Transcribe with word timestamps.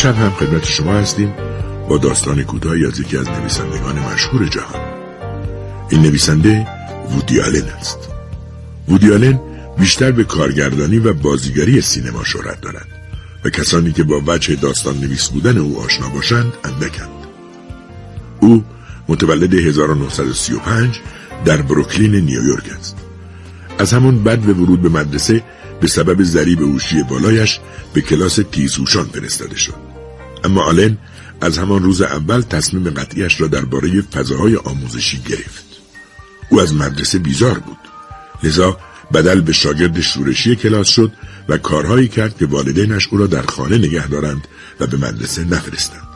امشب 0.00 0.22
هم 0.22 0.30
خدمت 0.30 0.64
شما 0.64 0.92
هستیم. 0.92 1.34
با 1.88 1.98
داستان 1.98 2.42
کوتاهی 2.42 2.86
از 2.86 3.00
یکی 3.00 3.16
از 3.16 3.28
نویسندگان 3.28 3.98
مشهور 3.98 4.48
جهان. 4.48 4.80
این 5.90 6.02
نویسنده 6.02 6.66
وودی 7.10 7.40
آلن 7.40 7.68
است. 7.68 7.98
وودی 8.88 9.12
آلن 9.12 9.40
بیشتر 9.78 10.12
به 10.12 10.24
کارگردانی 10.24 10.98
و 10.98 11.12
بازیگری 11.12 11.80
سینما 11.80 12.24
شهرت 12.24 12.60
دارد 12.60 12.86
و 13.44 13.50
کسانی 13.50 13.92
که 13.92 14.02
با 14.02 14.22
وجه 14.26 14.54
داستان 14.54 14.98
نویس 15.00 15.28
بودن 15.28 15.58
او 15.58 15.80
آشنا 15.80 16.08
باشند 16.08 16.52
اندکند. 16.64 17.26
او 18.40 18.64
متولد 19.08 19.54
1935 19.54 21.00
در 21.44 21.62
بروکلین 21.62 22.14
نیویورک 22.14 22.70
است. 22.78 22.96
از 23.78 23.92
همون 23.92 24.24
بد 24.24 24.38
به 24.38 24.52
ورود 24.52 24.82
به 24.82 24.88
مدرسه 24.88 25.42
به 25.80 25.86
سبب 25.86 26.22
ضریب 26.22 26.60
هوشی 26.60 27.02
بالایش 27.02 27.60
به 27.94 28.00
کلاس 28.00 28.38
تیزهوشان 28.52 29.04
فرستاده 29.04 29.56
شد. 29.56 29.89
اما 30.44 30.62
آلن 30.62 30.98
از 31.40 31.58
همان 31.58 31.82
روز 31.82 32.02
اول 32.02 32.40
تصمیم 32.40 32.90
قطعیش 32.90 33.40
را 33.40 33.46
درباره 33.46 34.00
فضاهای 34.00 34.56
آموزشی 34.56 35.18
گرفت. 35.18 35.64
او 36.48 36.60
از 36.60 36.74
مدرسه 36.74 37.18
بیزار 37.18 37.58
بود. 37.58 37.78
لذا 38.42 38.76
بدل 39.14 39.40
به 39.40 39.52
شاگرد 39.52 40.00
شورشی 40.00 40.56
کلاس 40.56 40.88
شد 40.88 41.12
و 41.48 41.58
کارهایی 41.58 42.08
کرد 42.08 42.38
که 42.38 42.46
والدینش 42.46 43.08
او 43.10 43.18
را 43.18 43.26
در 43.26 43.42
خانه 43.42 43.78
نگه 43.78 44.06
دارند 44.06 44.48
و 44.80 44.86
به 44.86 44.96
مدرسه 44.96 45.44
نفرستند. 45.44 46.08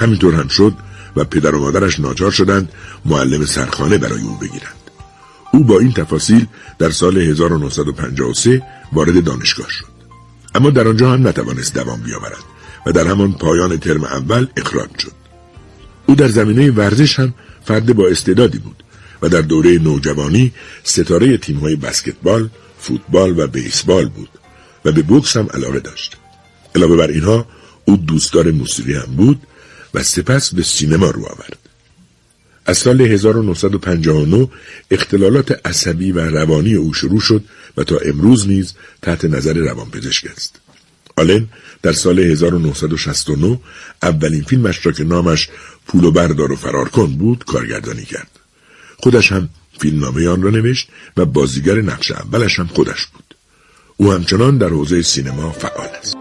همینطور 0.00 0.34
هم 0.34 0.48
شد 0.48 0.74
و 1.16 1.24
پدر 1.24 1.54
و 1.54 1.60
مادرش 1.60 2.00
ناچار 2.00 2.30
شدند 2.30 2.72
معلم 3.04 3.44
سرخانه 3.44 3.98
برای 3.98 4.22
او 4.22 4.36
بگیرند. 4.36 4.80
او 5.52 5.64
با 5.64 5.78
این 5.78 5.92
تفاصیل 5.92 6.46
در 6.78 6.90
سال 6.90 7.18
1953 7.18 8.62
وارد 8.92 9.24
دانشگاه 9.24 9.70
شد. 9.70 9.84
اما 10.54 10.70
در 10.70 10.88
آنجا 10.88 11.12
هم 11.12 11.28
نتوانست 11.28 11.74
دوام 11.74 12.00
بیاورد. 12.00 12.44
و 12.86 12.92
در 12.92 13.06
همان 13.06 13.32
پایان 13.32 13.78
ترم 13.78 14.04
اول 14.04 14.46
اخراج 14.56 14.90
شد 14.98 15.12
او 16.06 16.14
در 16.14 16.28
زمینه 16.28 16.70
ورزش 16.70 17.18
هم 17.18 17.34
فرد 17.64 17.94
با 17.94 18.08
استعدادی 18.08 18.58
بود 18.58 18.84
و 19.22 19.28
در 19.28 19.40
دوره 19.40 19.78
نوجوانی 19.78 20.52
ستاره 20.84 21.36
تیم‌های 21.36 21.76
بسکتبال، 21.76 22.48
فوتبال 22.78 23.38
و 23.38 23.46
بیسبال 23.46 24.08
بود 24.08 24.28
و 24.84 24.92
به 24.92 25.02
بوکس 25.02 25.36
هم 25.36 25.48
علاقه 25.54 25.80
داشت. 25.80 26.16
علاوه 26.74 26.96
بر 26.96 27.08
اینها 27.10 27.46
او 27.84 27.96
دوستدار 27.96 28.50
موسیقی 28.50 28.94
هم 28.94 29.16
بود 29.16 29.42
و 29.94 30.02
سپس 30.02 30.54
به 30.54 30.62
سینما 30.62 31.10
رو 31.10 31.24
آورد. 31.24 31.58
از 32.66 32.78
سال 32.78 33.00
1959 33.00 34.48
اختلالات 34.90 35.66
عصبی 35.66 36.12
و 36.12 36.20
روانی 36.20 36.74
او 36.74 36.94
شروع 36.94 37.20
شد 37.20 37.44
و 37.76 37.84
تا 37.84 37.96
امروز 37.96 38.48
نیز 38.48 38.74
تحت 39.02 39.24
نظر 39.24 39.54
روانپزشک 39.54 40.26
است. 40.36 40.60
آلن 41.20 41.48
در 41.82 41.92
سال 41.92 42.18
1969 42.18 43.58
اولین 44.02 44.42
فیلمش 44.42 44.86
را 44.86 44.92
که 44.92 45.04
نامش 45.04 45.48
پول 45.86 46.04
و 46.04 46.10
بردار 46.10 46.52
و 46.52 46.56
فرار 46.56 46.88
کن 46.88 47.06
بود 47.06 47.44
کارگردانی 47.44 48.04
کرد. 48.04 48.30
خودش 48.98 49.32
هم 49.32 49.48
فیلمنامه 49.80 50.28
آن 50.28 50.42
را 50.42 50.50
نوشت 50.50 50.88
و 51.16 51.24
بازیگر 51.24 51.80
نقش 51.80 52.10
اولش 52.10 52.58
هم 52.58 52.66
خودش 52.66 53.06
بود. 53.06 53.34
او 53.96 54.12
همچنان 54.12 54.58
در 54.58 54.68
حوزه 54.68 55.02
سینما 55.02 55.50
فعال 55.50 55.88
است. 56.00 56.16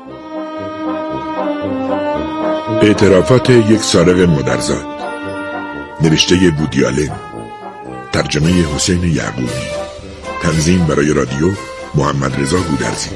اعترافات 2.82 3.50
یک 3.50 3.82
سارق 3.82 4.20
مدرزاد 4.20 4.86
نوشته 6.02 6.36
بودیالن 6.58 7.12
ترجمه 8.14 8.76
حسین 8.76 9.04
یعقوبی 9.04 9.70
تنظیم 10.42 10.86
برای 10.86 11.14
رادیو 11.14 11.52
محمد 11.96 12.42
رضا 12.42 12.60
گودرزی 12.60 13.10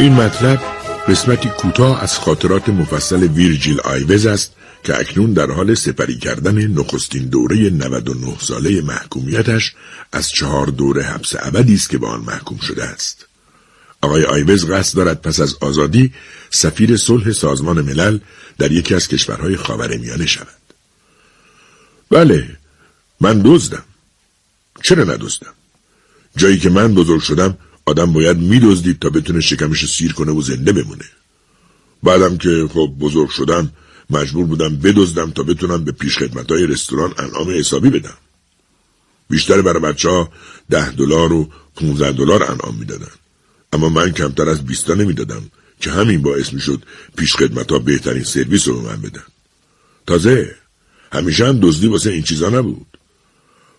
این 0.00 0.12
مطلب 0.12 0.60
قسمتی 1.08 1.48
کوتاه 1.48 2.02
از 2.02 2.18
خاطرات 2.18 2.68
مفصل 2.68 3.22
ویرجیل 3.22 3.80
آیوز 3.80 4.26
است 4.26 4.52
که 4.84 4.98
اکنون 4.98 5.32
در 5.32 5.50
حال 5.50 5.74
سپری 5.74 6.18
کردن 6.18 6.66
نخستین 6.66 7.22
دوره 7.22 7.70
99 7.70 8.36
ساله 8.40 8.80
محکومیتش 8.80 9.74
از 10.12 10.28
چهار 10.28 10.66
دوره 10.66 11.02
حبس 11.02 11.34
ابدی 11.38 11.74
است 11.74 11.90
که 11.90 11.98
به 11.98 12.06
آن 12.06 12.20
محکوم 12.20 12.58
شده 12.58 12.84
است. 12.84 13.26
آقای 14.00 14.24
آیوز 14.24 14.70
قصد 14.70 14.96
دارد 14.96 15.22
پس 15.22 15.40
از 15.40 15.54
آزادی 15.60 16.12
سفیر 16.50 16.96
صلح 16.96 17.32
سازمان 17.32 17.80
ملل 17.80 18.18
در 18.58 18.72
یکی 18.72 18.94
از 18.94 19.08
کشورهای 19.08 19.56
خاورمیانه 19.56 20.26
شود. 20.26 20.48
بله، 22.10 22.56
من 23.20 23.42
دزدم. 23.44 23.84
چرا 24.82 25.04
ندزدم؟ 25.04 25.54
جایی 26.36 26.58
که 26.58 26.70
من 26.70 26.94
بزرگ 26.94 27.20
شدم 27.20 27.56
آدم 27.86 28.12
باید 28.12 28.36
میدزدید 28.36 28.98
تا 28.98 29.10
بتونه 29.10 29.40
شکمش 29.40 29.86
سیر 29.86 30.12
کنه 30.12 30.32
و 30.32 30.42
زنده 30.42 30.72
بمونه. 30.72 31.04
بعدم 32.02 32.36
که 32.36 32.68
خب 32.74 32.92
بزرگ 33.00 33.28
شدم 33.28 33.72
مجبور 34.10 34.46
بودم 34.46 34.76
بدزدم 34.76 35.30
تا 35.30 35.42
بتونم 35.42 35.84
به 35.84 35.92
پیش 35.92 36.18
های 36.50 36.66
رستوران 36.66 37.14
انعام 37.18 37.50
حسابی 37.50 37.90
بدم. 37.90 38.16
بیشتر 39.30 39.62
برای 39.62 39.80
بچه 39.80 40.08
ها 40.08 40.32
ده 40.70 40.90
دلار 40.90 41.32
و 41.32 41.48
15 41.76 42.12
دلار 42.12 42.42
انعام 42.42 42.76
می‌دادن. 42.78 43.12
اما 43.72 43.88
من 43.88 44.12
کمتر 44.12 44.48
از 44.48 44.66
بیستا 44.66 44.94
نمی‌دادم 44.94 45.42
که 45.80 45.90
همین 45.90 46.22
باعث 46.22 46.52
می‌شد 46.52 46.82
پیش 47.16 47.36
ها 47.70 47.78
بهترین 47.78 48.24
سرویس 48.24 48.68
رو 48.68 48.80
به 48.80 48.88
من 48.88 49.00
بدن. 49.02 49.24
تازه 50.06 50.56
همیشه 51.12 51.46
هم 51.46 51.60
دزدی 51.60 51.86
واسه 51.86 52.10
این 52.10 52.22
چیزا 52.22 52.48
نبود. 52.48 52.86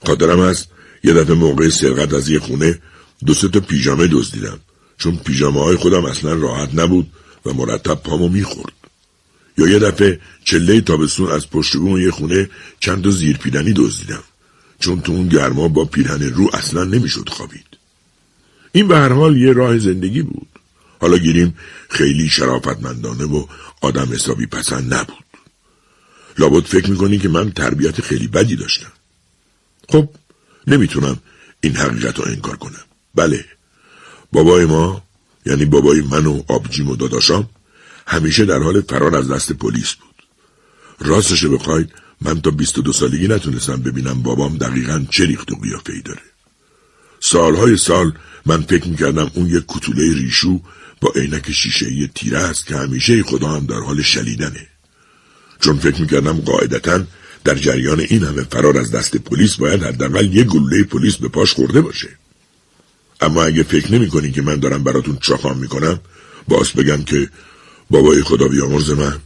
خاطرم 0.05 0.39
است 0.39 0.67
یه 1.03 1.13
دفعه 1.13 1.35
موقع 1.35 1.69
سرقت 1.69 2.13
از 2.13 2.29
یه 2.29 2.39
خونه 2.39 2.81
دو 3.25 3.33
تا 3.33 3.59
پیژامه 3.59 4.07
دزدیدم. 4.07 4.59
چون 4.97 5.17
پیژامه 5.17 5.63
های 5.63 5.75
خودم 5.75 6.05
اصلا 6.05 6.33
راحت 6.33 6.69
نبود 6.73 7.11
و 7.45 7.53
مرتب 7.53 7.93
پامو 7.93 8.29
می‌خورد. 8.29 8.73
یا 9.57 9.67
یه 9.67 9.79
دفعه 9.79 10.19
چله 10.43 10.81
تابستون 10.81 11.31
از 11.31 11.49
پشت 11.49 11.77
بوم 11.77 11.97
یه 11.97 12.11
خونه 12.11 12.49
چند 12.79 13.03
تا 13.03 13.09
زیر 13.09 13.37
پیرنی 13.37 13.73
دزدیدم. 13.73 14.23
چون 14.79 15.01
تو 15.01 15.11
اون 15.11 15.27
گرما 15.27 15.67
با 15.67 15.85
پیرهن 15.85 16.23
رو 16.23 16.49
اصلا 16.53 16.83
نمی‌شد 16.83 17.29
خوابید. 17.29 17.65
این 18.71 18.87
به 18.87 18.97
هر 18.97 19.13
حال 19.13 19.37
یه 19.37 19.53
راه 19.53 19.77
زندگی 19.77 20.21
بود. 20.21 20.47
حالا 21.01 21.17
گیریم 21.17 21.57
خیلی 21.89 22.29
شرافتمندانه 22.29 23.23
و 23.23 23.45
آدم 23.81 24.13
حسابی 24.13 24.45
پسند 24.45 24.93
نبود. 24.93 25.25
لابد 26.37 26.63
فکر 26.63 26.89
می‌کنی 26.89 27.17
که 27.17 27.29
من 27.29 27.51
تربیت 27.51 28.01
خیلی 28.01 28.27
بدی 28.27 28.55
داشتم. 28.55 28.91
خب 29.89 30.09
نمی‌تونم 30.67 31.19
این 31.61 31.75
حقیقت 31.75 32.19
رو 32.19 32.25
انکار 32.27 32.57
کنم. 32.57 32.85
بله. 33.15 33.45
بابای 34.31 34.65
ما 34.65 35.03
یعنی 35.45 35.65
بابای 35.65 36.01
من 36.01 36.25
و 36.25 36.43
آبجیم 36.47 36.89
و 36.89 36.95
داداشام 36.95 37.49
همیشه 38.07 38.45
در 38.45 38.59
حال 38.59 38.81
فرار 38.81 39.15
از 39.15 39.31
دست 39.31 39.51
پلیس 39.51 39.93
بود. 39.93 40.15
راستش 40.99 41.45
بخواید 41.45 41.89
من 42.21 42.41
تا 42.41 42.51
22 42.51 42.93
سالگی 42.93 43.27
نتونستم 43.27 43.75
ببینم 43.75 44.21
بابام 44.21 44.57
دقیقا 44.57 45.05
چه 45.09 45.25
ریخت 45.25 45.51
و 45.51 45.55
قیافه 45.55 46.01
داره. 46.05 46.21
سالهای 47.19 47.77
سال 47.77 48.13
من 48.45 48.61
فکر 48.61 48.87
می‌کردم 48.87 49.31
اون 49.33 49.47
یک 49.47 49.63
کتوله 49.67 50.13
ریشو 50.13 50.59
با 51.01 51.11
عینک 51.15 51.51
شیشه 51.51 52.07
تیره 52.07 52.37
است 52.37 52.67
که 52.67 52.75
همیشه 52.75 53.23
خدا 53.23 53.47
هم 53.47 53.65
در 53.65 53.79
حال 53.79 54.01
شلیدنه. 54.01 54.67
چون 55.59 55.77
فکر 55.77 56.01
می‌کردم 56.01 56.33
قاعدتا 56.33 57.03
در 57.43 57.55
جریان 57.55 57.99
این 57.99 58.23
همه 58.23 58.43
فرار 58.43 58.77
از 58.77 58.91
دست 58.91 59.17
پلیس 59.17 59.55
باید 59.55 59.83
حداقل 59.83 60.25
یک 60.25 60.47
گلوله 60.47 60.83
پلیس 60.83 61.15
به 61.15 61.27
پاش 61.27 61.53
خورده 61.53 61.81
باشه. 61.81 62.09
اما 63.21 63.43
اگه 63.43 63.63
فکر 63.63 63.91
نمی 63.91 64.31
که 64.31 64.41
من 64.41 64.55
دارم 64.55 64.83
براتون 64.83 65.17
چاخام 65.21 65.57
می‌کنم 65.57 65.99
باز 66.47 66.71
بگم 66.71 67.03
که 67.03 67.29
بابای 67.89 68.23
خدا 68.23 68.47
بیامرز 68.47 68.89
من 68.89 69.19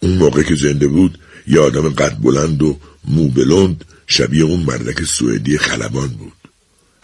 اون 0.00 0.12
موقع 0.12 0.42
که 0.42 0.54
زنده 0.54 0.88
بود 0.88 1.18
یه 1.46 1.60
آدم 1.60 1.88
قد 1.88 2.18
بلند 2.22 2.62
و 2.62 2.78
مو 3.04 3.28
بلند 3.28 3.84
شبیه 4.06 4.44
اون 4.44 4.60
مردک 4.60 5.04
سوئدی 5.04 5.58
خلبان 5.58 6.08
بود. 6.08 6.32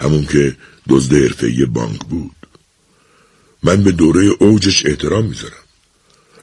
همون 0.01 0.27
که 0.27 0.57
دزد 0.89 1.13
حرفه‌ای 1.13 1.65
بانک 1.65 2.01
بود. 2.01 2.37
من 3.63 3.83
به 3.83 3.93
دوره 3.93 4.31
اوجش 4.39 4.87
احترام 4.87 5.27
می‌ذارم. 5.27 5.53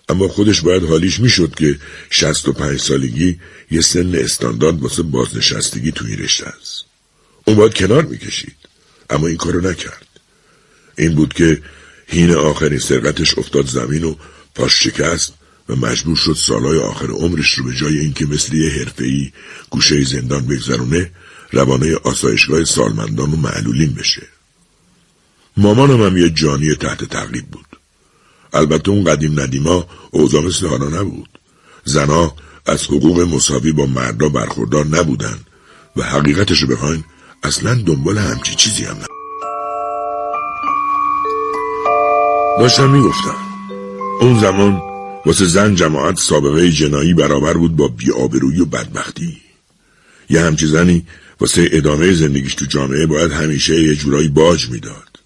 اما 0.09 0.27
خودش 0.27 0.61
باید 0.61 0.83
حالیش 0.83 1.19
می‌شد 1.19 1.55
که 1.55 1.79
شست 2.09 2.47
و 2.47 2.53
پنج 2.53 2.79
سالگی 2.79 3.39
یه 3.71 3.81
سن 3.81 4.15
استاندارد 4.15 4.81
واسه 4.81 5.03
بازنشستگی 5.03 5.91
توی 5.91 6.15
رشته 6.15 6.45
است. 6.45 6.85
اون 7.45 7.55
باید 7.55 7.73
کنار 7.73 8.05
می‌کشید. 8.05 8.55
اما 9.09 9.27
این 9.27 9.37
کارو 9.37 9.69
نکرد 9.69 10.07
این 10.97 11.15
بود 11.15 11.33
که 11.33 11.61
هین 12.07 12.31
آخرین 12.31 12.79
سرقتش 12.79 13.37
افتاد 13.37 13.67
زمین 13.67 14.03
و 14.03 14.15
پاش 14.55 14.83
شکست 14.83 15.33
و 15.69 15.75
مجبور 15.75 16.15
شد 16.15 16.33
سالهای 16.33 16.79
آخر 16.79 17.11
عمرش 17.11 17.53
رو 17.53 17.65
به 17.65 17.75
جای 17.75 17.99
اینکه 17.99 18.25
مثل 18.25 18.53
یه 18.53 18.71
حرفه‌ای 18.71 19.31
گوشه 19.69 20.03
زندان 20.03 20.45
بگذرونه 20.45 21.11
روانه 21.51 21.95
آسایشگاه 21.95 22.63
سالمندان 22.63 23.31
و 23.31 23.35
معلولین 23.35 23.93
بشه. 23.93 24.27
مامانم 25.57 26.03
هم 26.03 26.17
یه 26.17 26.29
جانی 26.29 26.75
تحت 26.75 27.03
تقریب 27.03 27.45
بود. 27.45 27.65
البته 28.53 28.91
اون 28.91 29.03
قدیم 29.03 29.39
ندیما 29.39 29.87
اوضاع 30.11 30.41
مثل 30.41 30.67
حالا 30.67 31.01
نبود. 31.01 31.29
زنا 31.83 32.35
از 32.65 32.83
حقوق 32.83 33.21
مساوی 33.21 33.71
با 33.71 33.85
مردا 33.85 34.29
برخوردار 34.29 34.85
نبودن 34.85 35.39
و 35.95 36.03
حقیقتش 36.03 36.61
رو 36.61 36.67
بخواین 36.67 37.03
اصلا 37.45 37.73
دنبال 37.73 38.17
همچی 38.17 38.55
چیزی 38.55 38.83
هم 38.83 38.95
نبود. 38.95 39.07
داشتم 42.59 42.89
می‌گفتم 42.89 43.35
اون 44.21 44.39
زمان 44.39 44.81
واسه 45.25 45.45
زن 45.45 45.75
جماعت 45.75 46.19
سابقه 46.19 46.71
جنایی 46.71 47.13
برابر 47.13 47.53
بود 47.53 47.75
با 47.75 47.87
بیآبرویی 47.87 48.61
و 48.61 48.65
بدبختی. 48.65 49.37
یه 50.29 50.41
همچی 50.41 50.67
زنی 50.67 51.05
واسه 51.39 51.69
ادامه 51.71 52.13
زندگیش 52.13 52.55
تو 52.55 52.65
جامعه 52.65 53.05
باید 53.05 53.31
همیشه 53.31 53.83
یه 53.83 53.95
جورایی 53.95 54.27
باج 54.27 54.69
می‌داد. 54.69 55.19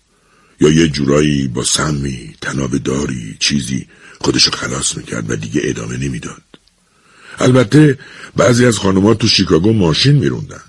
یا 0.62 0.70
یه 0.70 0.88
جورایی 0.88 1.48
با 1.48 1.64
سمی 1.64 2.36
تناب 2.42 2.78
داری 2.78 3.38
چیزی 3.40 3.88
خودشو 4.22 4.52
خلاص 4.52 4.98
می‌کرد 4.98 5.32
و 5.32 5.36
دیگه 5.36 5.62
ادامه 5.64 5.98
نمی‌داد. 5.98 6.42
البته 7.40 8.00
بعضی 8.36 8.66
از 8.66 8.78
خانمات 8.78 9.18
تو 9.18 9.28
شیکاگو 9.28 9.74
ماشین 9.74 10.16
میروندن. 10.16 10.62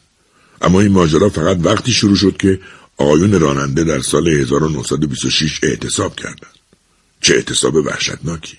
اما 0.61 0.81
این 0.81 0.93
ماجرا 0.93 1.29
فقط 1.29 1.59
وقتی 1.61 1.93
شروع 1.93 2.17
شد 2.17 2.37
که 2.37 2.61
آقایون 2.97 3.41
راننده 3.41 3.85
در 3.85 4.01
سال 4.01 4.29
1926 4.29 5.61
اعتصاب 5.63 6.17
کردند. 6.17 6.55
چه 7.21 7.35
اعتصاب 7.35 7.75
وحشتناکی. 7.75 8.57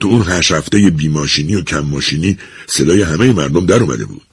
تو 0.00 0.08
اون 0.08 0.24
هشت 0.26 0.52
هفته 0.52 0.90
بیماشینی 0.90 1.54
و 1.54 1.60
کم 1.60 1.80
ماشینی 1.80 2.38
صدای 2.66 3.02
همه 3.02 3.32
مردم 3.32 3.66
در 3.66 3.82
اومده 3.82 4.04
بود. 4.04 4.26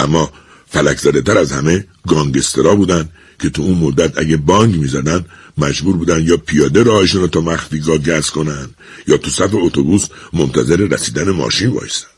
اما 0.00 0.32
فلک 0.68 0.98
زده 0.98 1.22
تر 1.22 1.38
از 1.38 1.52
همه 1.52 1.86
گانگسترا 2.08 2.74
بودن 2.74 3.08
که 3.40 3.50
تو 3.50 3.62
اون 3.62 3.78
مدت 3.78 4.18
اگه 4.18 4.36
بانگ 4.36 4.76
می‌زدن 4.76 5.24
مجبور 5.58 5.96
بودن 5.96 6.26
یا 6.26 6.36
پیاده 6.36 6.82
راهشون 6.82 7.20
رو 7.20 7.26
تا 7.26 7.40
مخفیگاه 7.40 7.98
گز 7.98 8.30
کنن 8.30 8.70
یا 9.06 9.16
تو 9.16 9.30
صف 9.30 9.50
اتوبوس 9.52 10.06
منتظر 10.32 10.76
رسیدن 10.76 11.30
ماشین 11.30 11.68
وایستن. 11.68 12.08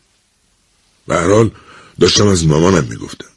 به 1.08 1.20
حال 1.20 1.50
داشتم 2.00 2.26
از 2.26 2.46
مامانم 2.46 2.84
می‌گفتم. 2.84 3.33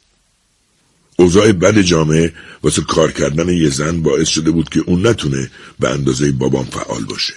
اوضاع 1.20 1.52
بد 1.52 1.78
جامعه 1.78 2.32
واسه 2.62 2.82
کار 2.82 3.12
کردن 3.12 3.48
یه 3.48 3.70
زن 3.70 4.02
باعث 4.02 4.28
شده 4.28 4.50
بود 4.50 4.68
که 4.68 4.80
اون 4.80 5.06
نتونه 5.06 5.50
به 5.80 5.90
اندازه 5.90 6.32
بابام 6.32 6.64
فعال 6.64 7.04
باشه. 7.04 7.34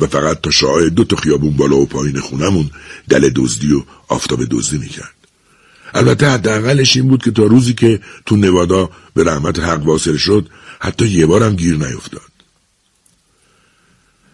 و 0.00 0.06
فقط 0.06 0.40
تا 0.40 0.50
شعای 0.50 0.90
دو 0.90 1.04
تا 1.04 1.16
خیابون 1.16 1.56
بالا 1.56 1.76
و 1.76 1.86
پایین 1.86 2.20
خونمون 2.20 2.70
دل 3.08 3.30
دزدی 3.36 3.72
و 3.72 3.82
آفتاب 4.08 4.44
دزدی 4.50 4.78
می‌کرد. 4.78 5.14
البته 5.94 6.28
حداقلش 6.28 6.96
این 6.96 7.08
بود 7.08 7.22
که 7.22 7.30
تا 7.30 7.42
روزی 7.42 7.74
که 7.74 8.00
تو 8.26 8.36
نوادا 8.36 8.90
به 9.14 9.24
رحمت 9.24 9.58
حق 9.58 9.86
واصل 9.86 10.16
شد 10.16 10.48
حتی 10.80 11.06
یه 11.06 11.26
بارم 11.26 11.56
گیر 11.56 11.76
نیفتاد. 11.76 12.20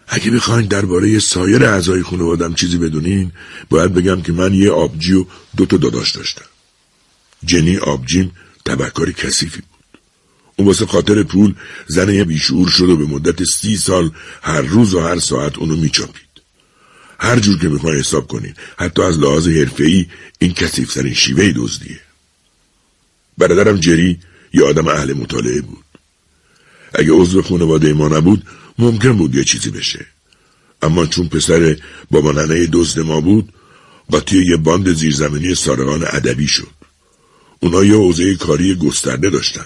اگه 0.07 0.31
بخواین 0.31 0.67
درباره 0.67 1.19
سایر 1.19 1.65
اعضای 1.65 2.03
خانوادم 2.03 2.53
چیزی 2.53 2.77
بدونین 2.77 3.31
باید 3.69 3.93
بگم 3.93 4.21
که 4.21 4.31
من 4.31 4.53
یه 4.53 4.71
آبجی 4.71 5.13
و 5.13 5.25
دو 5.57 5.65
تا 5.65 5.77
داداش 5.77 6.11
داشتم. 6.11 6.45
جنی 7.45 7.77
آبجیم 7.77 8.31
تبهکاری 8.65 9.13
کثیفی 9.13 9.61
بود. 9.61 9.99
اون 10.55 10.67
واسه 10.67 10.85
خاطر 10.85 11.23
پول 11.23 11.55
زن 11.87 12.23
بیشعور 12.23 12.69
شد 12.69 12.89
و 12.89 12.97
به 12.97 13.05
مدت 13.05 13.43
سی 13.43 13.77
سال 13.77 14.11
هر 14.41 14.61
روز 14.61 14.93
و 14.93 14.99
هر 14.99 15.19
ساعت 15.19 15.57
اونو 15.57 15.75
میچاپید. 15.75 16.31
هر 17.19 17.39
جور 17.39 17.59
که 17.59 17.69
می‌خوای 17.69 17.99
حساب 17.99 18.27
کنین 18.27 18.53
حتی 18.77 19.01
از 19.01 19.19
لحاظ 19.19 19.47
حرفه‌ای 19.47 20.05
این 20.39 20.53
کثیف‌ترین 20.53 21.13
شیوه 21.13 21.53
دزدیه. 21.55 21.99
برادرم 23.37 23.79
جری 23.79 24.19
یه 24.53 24.63
آدم 24.63 24.87
اهل 24.87 25.13
مطالعه 25.13 25.61
بود. 25.61 25.85
اگه 26.93 27.11
عضو 27.11 27.41
خانواده 27.41 27.93
ما 27.93 28.07
نبود 28.07 28.43
ممکن 28.79 29.17
بود 29.17 29.35
یه 29.35 29.43
چیزی 29.43 29.69
بشه. 29.69 30.05
اما 30.81 31.05
چون 31.05 31.27
پسر 31.27 31.77
بابا 32.11 32.31
ننه 32.31 32.67
دزد 32.67 32.99
ما 32.99 33.21
بود 33.21 33.53
قاطی 34.11 34.45
یه 34.45 34.57
باند 34.57 34.93
زیرزمینی 34.93 35.55
سارقان 35.55 36.03
ادبی 36.03 36.47
شد. 36.47 36.80
اونا 37.61 37.83
یه 37.83 37.95
حوزه 37.95 38.35
کاری 38.35 38.75
گسترده 38.75 39.29
داشتن. 39.29 39.65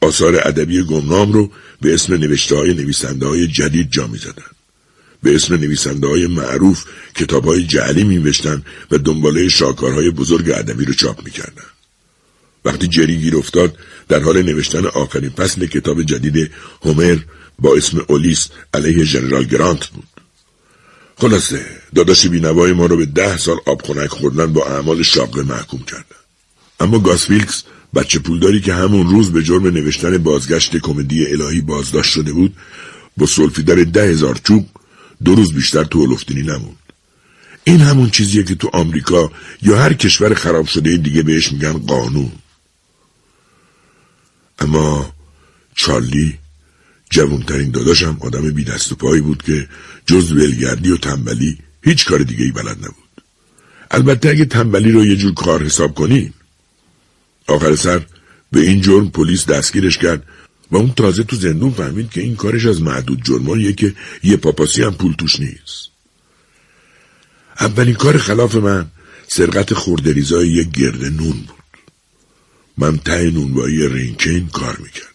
آثار 0.00 0.36
ادبی 0.36 0.82
گمنام 0.82 1.32
رو 1.32 1.50
به 1.80 1.94
اسم 1.94 2.14
نوشته 2.14 2.56
های 2.56 2.74
نویسنده 2.74 3.26
های 3.26 3.46
جدید 3.46 3.90
جا 3.90 4.06
می 4.06 4.18
زدن. 4.18 4.50
به 5.22 5.34
اسم 5.34 5.54
نویسنده 5.54 6.06
های 6.06 6.26
معروف 6.26 6.84
کتاب 7.14 7.44
های 7.44 7.66
جعلی 7.66 8.04
می 8.04 8.32
و 8.90 8.98
دنباله 8.98 9.48
شاکارهای 9.48 10.10
بزرگ 10.10 10.50
ادبی 10.50 10.84
رو 10.84 10.94
چاپ 10.94 11.24
می 11.24 11.30
کردن. 11.30 11.68
وقتی 12.64 12.86
جری 12.86 13.16
گیر 13.16 13.36
افتاد 13.36 13.78
در 14.08 14.20
حال 14.20 14.42
نوشتن 14.42 14.86
آخرین 14.86 15.30
فصل 15.30 15.66
کتاب 15.66 16.02
جدید 16.02 16.50
هومر 16.82 17.18
با 17.58 17.76
اسم 17.76 18.04
اولیس 18.08 18.48
علیه 18.74 19.04
ژنرال 19.04 19.44
گرانت 19.44 19.86
بود. 19.86 20.08
خلاصه 21.16 21.66
داداش 21.94 22.26
بینوای 22.26 22.72
ما 22.72 22.86
رو 22.86 22.96
به 22.96 23.06
ده 23.06 23.36
سال 23.36 23.56
آب 23.66 23.82
خنک 23.82 24.08
خوردن 24.08 24.52
با 24.52 24.66
اعمال 24.66 25.02
شاقه 25.02 25.42
محکوم 25.42 25.82
کردن. 25.82 26.17
اما 26.80 26.98
گاسفیلکس 26.98 27.64
بچه 27.94 28.18
پولداری 28.18 28.60
که 28.60 28.74
همون 28.74 29.10
روز 29.10 29.32
به 29.32 29.42
جرم 29.42 29.66
نوشتن 29.66 30.18
بازگشت 30.18 30.76
کمدی 30.76 31.26
الهی 31.26 31.60
بازداشت 31.60 32.12
شده 32.12 32.32
بود 32.32 32.56
با 33.16 33.26
سلفیدر 33.26 33.74
ده 33.74 34.02
هزار 34.02 34.40
چوب 34.44 34.66
دو 35.24 35.34
روز 35.34 35.52
بیشتر 35.52 35.84
تو 35.84 35.98
اولفتینی 35.98 36.42
نموند. 36.42 36.76
این 37.64 37.80
همون 37.80 38.10
چیزیه 38.10 38.42
که 38.42 38.54
تو 38.54 38.70
آمریکا 38.72 39.32
یا 39.62 39.78
هر 39.78 39.92
کشور 39.92 40.34
خراب 40.34 40.66
شده 40.66 40.96
دیگه 40.96 41.22
بهش 41.22 41.52
میگن 41.52 41.72
قانون. 41.72 42.32
اما 44.58 45.12
چارلی 45.74 46.38
جوانترین 47.10 47.70
داداشم 47.70 48.16
آدم 48.20 48.50
بی 48.50 48.64
دست 48.64 48.92
و 48.92 48.94
پایی 48.94 49.20
بود 49.20 49.42
که 49.42 49.68
جز 50.06 50.32
ولگردی 50.32 50.90
و 50.90 50.96
تنبلی 50.96 51.58
هیچ 51.82 52.06
کار 52.06 52.18
دیگه 52.18 52.44
ای 52.44 52.50
بلد 52.50 52.78
نبود. 52.78 53.22
البته 53.90 54.28
اگه 54.28 54.44
تنبلی 54.44 54.92
رو 54.92 55.04
یه 55.04 55.16
جور 55.16 55.34
کار 55.34 55.64
حساب 55.64 55.94
کنیم 55.94 56.34
آخر 57.48 57.76
سر 57.76 58.06
به 58.52 58.60
این 58.60 58.80
جرم 58.80 59.10
پلیس 59.10 59.46
دستگیرش 59.46 59.98
کرد 59.98 60.22
و 60.70 60.76
اون 60.76 60.92
تازه 60.92 61.22
تو 61.22 61.36
زندون 61.36 61.70
فهمید 61.70 62.10
که 62.10 62.20
این 62.20 62.36
کارش 62.36 62.66
از 62.66 62.82
معدود 62.82 63.24
جرمانیه 63.24 63.72
که 63.72 63.94
یه 64.22 64.36
پاپاسی 64.36 64.82
هم 64.82 64.94
پول 64.94 65.12
توش 65.12 65.40
نیست. 65.40 65.88
اولین 67.60 67.94
کار 67.94 68.18
خلاف 68.18 68.54
من 68.54 68.86
سرقت 69.28 69.74
خوردریزای 69.74 70.48
یک 70.48 70.70
گرده 70.70 71.10
نون 71.10 71.32
بود. 71.32 71.58
من 72.78 72.98
ته 72.98 73.30
نونوایی 73.30 73.88
رینکین 73.88 74.48
کار 74.48 74.76
می‌کردم. 74.76 75.08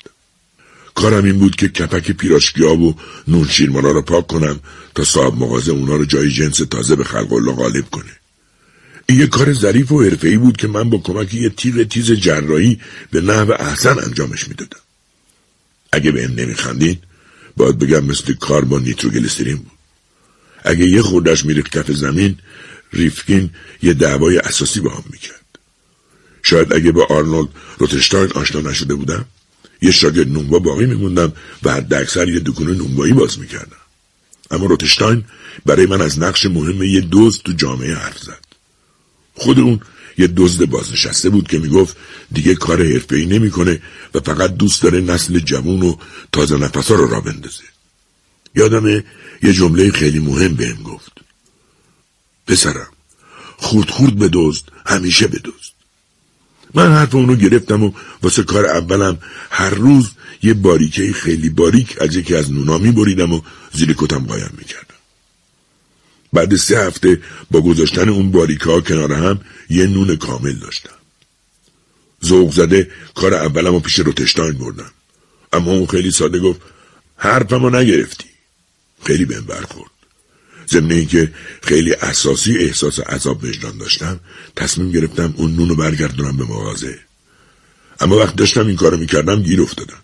کارم 0.96 1.26
این 1.26 1.40
بود 1.40 1.56
که 1.56 1.68
کپک 1.68 2.12
پیراشکیاب 2.12 2.82
و 2.82 2.96
نون 3.28 3.48
شیرمانا 3.48 3.92
رو 3.92 4.02
پاک 4.02 4.28
کنم 4.28 4.60
تا 4.96 5.04
صاحب 5.04 5.36
مغازه 5.36 5.72
اونا 5.72 5.96
رو 5.96 6.06
جای 6.06 6.30
جنس 6.30 6.58
تازه 6.58 6.96
به 6.96 7.04
خلق 7.04 7.34
الله 7.34 7.54
غالب 7.54 7.90
کنه. 7.90 8.23
یه 9.10 9.28
کار 9.28 9.54
ظریف 9.54 9.92
و 9.92 10.04
حرفه‌ای 10.04 10.38
بود 10.38 10.58
که 10.58 10.68
من 10.68 10.90
با 10.90 10.98
کمک 10.98 11.34
یه 11.34 11.50
تیغ 11.50 11.84
تیز 11.84 12.12
جراحی 12.12 12.80
به 13.12 13.22
نحو 13.22 13.52
احسن 13.52 14.00
انجامش 14.00 14.48
می‌دادم. 14.48 14.80
اگه 15.92 16.12
به 16.12 16.22
این 16.22 16.40
نمیخندین 16.40 16.98
باید 17.58 17.80
بگم 17.80 18.06
مثل 18.06 18.34
کار 18.34 18.66
با 18.66 18.80
نیتروگلیسرین 18.80 19.56
بود. 19.56 19.72
اگه 20.64 20.86
یه 20.86 21.02
خوردش 21.02 21.46
میریخت 21.46 21.78
کف 21.78 21.92
زمین 21.92 22.38
ریفکین 22.94 23.50
یه 23.82 23.94
دعوای 23.94 24.38
اساسی 24.38 24.80
با 24.80 24.90
هم 24.90 25.04
می‌کرد. 25.12 25.46
شاید 26.44 26.74
اگه 26.74 26.92
با 26.92 27.06
آرنولد 27.06 27.50
روتشتاین 27.78 28.32
آشنا 28.32 28.62
نشده 28.62 28.96
بودم 28.96 29.26
یه 29.82 29.92
شاگرد 29.92 30.28
نونوا 30.28 30.60
باقی 30.60 30.86
میموندم 30.86 31.34
و 31.64 31.74
حد 31.74 31.94
اکثر 31.94 32.30
یه 32.30 32.40
دکون 32.40 32.68
نونوایی 32.68 33.14
باز 33.14 33.40
می‌کردم. 33.40 33.78
اما 34.52 34.66
روتشتاین 34.66 35.24
برای 35.66 35.86
من 35.86 36.02
از 36.02 36.20
نقش 36.20 36.46
مهم 36.46 36.84
یه 36.84 37.02
دوز 37.02 37.42
تو 37.46 37.52
جامعه 37.52 37.96
حرف 37.96 38.20
زد. 38.20 38.53
خود 39.36 39.60
اون 39.60 39.80
یه 40.18 40.28
دزد 40.28 40.66
بازنشسته 40.66 41.30
بود 41.30 41.48
که 41.48 41.60
می‌گفت 41.60 41.98
دیگه 42.32 42.56
کار 42.56 42.86
حرفه‌ای 42.86 43.26
نمی‌کنه 43.26 43.82
و 44.14 44.20
فقط 44.20 44.56
دوست 44.56 44.84
داره 44.84 45.02
نسل 45.02 45.40
جوون 45.40 45.82
و 45.82 45.96
تازه 46.32 46.58
نفسا 46.58 46.96
رو 46.96 47.08
را 47.08 47.22
بندازه. 47.22 47.64
یادم 48.56 48.88
یه 49.44 49.54
جمله 49.54 49.92
خیلی 49.92 50.20
مهم 50.20 50.54
بهم 50.56 50.84
گفت. 50.84 51.12
پسرم 52.48 52.88
خورد 53.58 53.90
خورد 53.90 54.16
به 54.16 54.30
دزد 54.34 54.64
همیشه 54.86 55.28
به 55.28 55.40
دزد. 55.40 55.74
من 56.74 56.92
حرف 56.92 57.16
اونو 57.16 57.36
گرفتم 57.36 57.84
و 57.84 57.92
واسه 58.22 58.44
کار 58.44 58.66
اولم 58.66 59.18
هر 59.50 59.70
روز 59.70 60.12
یه 60.44 60.54
باریکه 60.54 61.14
خیلی 61.14 61.50
باریک 61.50 62.02
از 62.02 62.16
یکی 62.16 62.36
از 62.36 62.52
نونا 62.52 62.78
میبریدم 62.78 63.34
و 63.34 63.42
زیر 63.74 63.96
کتم 63.98 64.26
قایم 64.26 64.54
می‌کردم. 64.58 64.96
بعد 66.34 66.56
سه 66.56 66.80
هفته 66.80 67.22
با 67.52 67.62
گذاشتن 67.62 68.10
اون 68.10 68.32
باریکا 68.32 68.82
کنار 68.82 69.14
هم 69.14 69.42
یه 69.70 69.88
نون 69.88 70.16
کامل 70.16 70.54
داشتم. 70.54 70.96
ذوق 72.26 72.52
زده 72.52 72.92
کار 73.16 73.34
اولم 73.34 73.76
و 73.76 73.80
پیش 73.80 74.00
روتشتاین 74.00 74.54
بردم. 74.54 74.92
اما 75.54 75.72
اون 75.72 75.86
خیلی 75.86 76.12
ساده 76.12 76.40
گفت 76.40 76.62
حرفمو 77.18 77.70
نگرفتی. 77.70 78.26
خیلی 79.06 79.26
بهم 79.26 79.46
برخورد. 79.46 79.94
ضمن 80.72 81.06
که 81.06 81.32
خیلی 81.62 81.94
اساسی 81.94 82.58
احساس 82.58 83.00
عذاب 83.00 83.44
وجدان 83.44 83.78
داشتم 83.78 84.20
تصمیم 84.56 84.92
گرفتم 84.92 85.34
اون 85.38 85.56
نون 85.56 85.70
رو 85.70 85.76
برگردونم 85.76 86.38
به 86.38 86.44
مغازه 86.44 87.00
اما 88.00 88.18
وقت 88.18 88.36
داشتم 88.36 88.68
این 88.68 88.76
کارو 88.76 88.98
می‌کردم 88.98 89.44
گیر 89.44 89.62
افتادم 89.62 90.04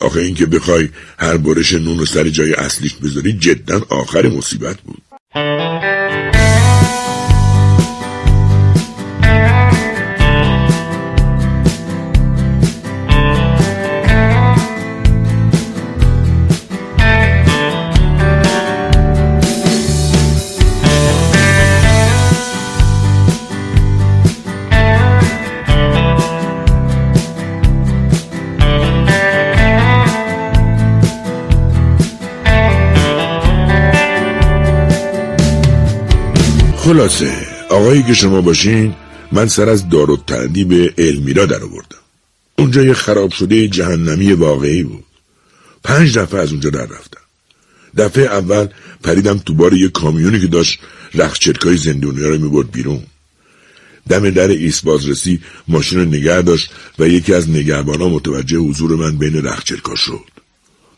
آخه 0.00 0.20
اینکه 0.20 0.46
بخوای 0.46 0.88
هر 1.18 1.36
برش 1.36 1.72
نون 1.72 1.98
رو 1.98 2.06
سر 2.06 2.28
جای 2.28 2.54
اصلیش 2.54 2.94
بذاری 2.94 3.32
جدا 3.32 3.86
آخر 3.88 4.28
مصیبت 4.28 4.80
بود 4.80 5.02
Música 5.32 5.90
خلاصه 36.80 37.46
آقایی 37.68 38.02
که 38.02 38.14
شما 38.14 38.40
باشین 38.40 38.94
من 39.32 39.48
سر 39.48 39.68
از 39.68 39.88
دار 39.88 40.10
و 40.10 40.18
به 40.68 40.94
المیرا 40.98 41.46
در 41.46 41.62
آوردم. 41.62 41.98
اونجا 42.58 42.82
یه 42.82 42.94
خراب 42.94 43.30
شده 43.30 43.68
جهنمی 43.68 44.32
واقعی 44.32 44.82
بود. 44.82 45.04
پنج 45.84 46.18
دفعه 46.18 46.40
از 46.40 46.50
اونجا 46.50 46.70
در 46.70 46.86
رفتم. 46.86 47.20
دفعه 47.96 48.24
اول 48.24 48.68
پریدم 49.02 49.38
تو 49.38 49.54
بار 49.54 49.74
یه 49.74 49.88
کامیونی 49.88 50.40
که 50.40 50.46
داشت 50.46 50.78
رخچرکای 51.14 51.76
زندونیا 51.76 52.28
رو 52.28 52.38
می‌برد 52.38 52.70
بیرون. 52.70 53.02
دم 54.08 54.30
در 54.30 54.48
ایست 54.48 54.84
بازرسی 54.84 55.40
ماشین 55.68 55.98
رو 55.98 56.04
نگه 56.04 56.42
داشت 56.42 56.70
و 56.98 57.08
یکی 57.08 57.34
از 57.34 57.50
نگهبانا 57.50 58.08
متوجه 58.08 58.58
حضور 58.58 58.96
من 58.96 59.18
بین 59.18 59.46
رخچرکا 59.46 59.94
شد. 59.94 60.39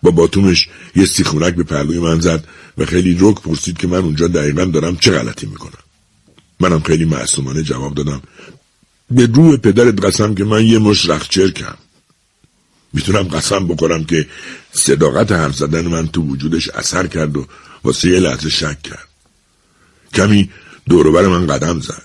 با 0.02 0.10
باتومش 0.10 0.68
یه 0.96 1.06
سیخونک 1.06 1.54
به 1.54 1.62
پهلوی 1.62 1.98
من 1.98 2.20
زد 2.20 2.44
و 2.78 2.86
خیلی 2.86 3.16
رک 3.20 3.42
پرسید 3.42 3.78
که 3.78 3.86
من 3.86 3.98
اونجا 3.98 4.28
دقیقا 4.28 4.64
دارم 4.64 4.96
چه 4.96 5.10
غلطی 5.10 5.46
می‌کنم. 5.46 5.82
منم 6.60 6.80
خیلی 6.80 7.04
معصومانه 7.04 7.62
جواب 7.62 7.94
دادم. 7.94 8.22
به 9.10 9.26
روح 9.26 9.56
پدرت 9.56 10.04
قسم 10.04 10.34
که 10.34 10.44
من 10.44 10.64
یه 10.64 10.78
مش 10.78 11.10
رخچرکم. 11.10 11.76
می‌تونم 12.92 13.22
قسم 13.22 13.68
بخورم 13.68 14.04
که 14.04 14.26
صداقت 14.72 15.32
حرف 15.32 15.56
زدن 15.56 15.86
من 15.86 16.08
تو 16.08 16.22
وجودش 16.22 16.68
اثر 16.68 17.06
کرد 17.06 17.36
و 17.36 17.46
واسه 17.84 18.08
یه 18.08 18.20
لحظه 18.20 18.48
شک 18.48 18.82
کرد. 18.82 19.08
کمی 20.14 20.50
دوروبر 20.88 21.26
من 21.26 21.46
قدم 21.46 21.80
زد. 21.80 22.02